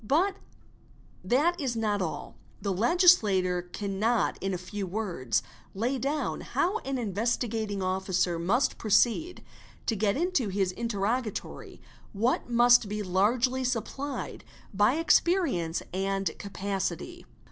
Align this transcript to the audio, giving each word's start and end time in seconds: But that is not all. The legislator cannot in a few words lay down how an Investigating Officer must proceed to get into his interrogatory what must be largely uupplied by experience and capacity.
But 0.03 0.35
that 1.23 1.61
is 1.61 1.75
not 1.75 2.01
all. 2.01 2.35
The 2.59 2.73
legislator 2.73 3.61
cannot 3.61 4.39
in 4.41 4.51
a 4.51 4.57
few 4.57 4.87
words 4.87 5.43
lay 5.75 5.99
down 5.99 6.41
how 6.41 6.79
an 6.79 6.97
Investigating 6.97 7.83
Officer 7.83 8.39
must 8.39 8.79
proceed 8.79 9.43
to 9.85 9.95
get 9.95 10.17
into 10.17 10.49
his 10.49 10.71
interrogatory 10.71 11.79
what 12.13 12.49
must 12.49 12.89
be 12.89 13.03
largely 13.03 13.61
uupplied 13.61 14.41
by 14.73 14.95
experience 14.95 15.83
and 15.93 16.31
capacity. 16.39 17.27